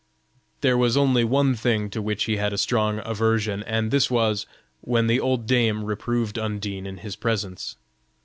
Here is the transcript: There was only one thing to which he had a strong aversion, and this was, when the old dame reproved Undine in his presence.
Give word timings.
There 0.61 0.79
was 0.79 0.97
only 0.97 1.23
one 1.23 1.53
thing 1.53 1.87
to 1.91 2.01
which 2.01 2.23
he 2.23 2.37
had 2.37 2.53
a 2.53 2.57
strong 2.57 2.99
aversion, 3.05 3.61
and 3.61 3.91
this 3.91 4.09
was, 4.09 4.47
when 4.79 5.05
the 5.05 5.19
old 5.19 5.45
dame 5.45 5.83
reproved 5.85 6.39
Undine 6.39 6.87
in 6.87 6.97
his 6.97 7.15
presence. 7.15 7.75